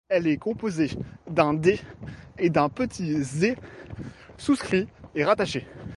[0.09, 0.89] Elle est composée
[1.29, 1.79] d’un dé
[2.39, 3.55] et d’un petit zé
[4.37, 5.65] souscrit et rattaché.